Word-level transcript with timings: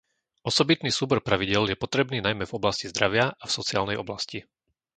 Osobitný 0.49 0.89
súbor 0.99 1.19
pravidiel 1.29 1.63
je 1.69 1.77
potrebný 1.83 2.17
najmä 2.25 2.45
v 2.49 2.55
oblasti 2.59 2.85
zdravia 2.93 3.25
a 3.37 3.43
v 3.47 3.53
sociálnej 3.57 3.97
oblasti. 4.03 4.39